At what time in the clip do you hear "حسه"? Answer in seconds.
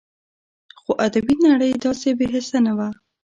2.33-2.57